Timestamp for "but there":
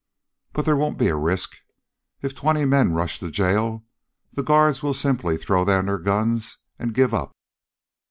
0.53-0.75